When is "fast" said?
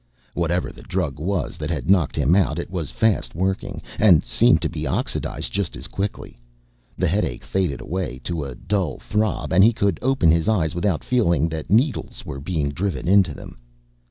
2.89-3.35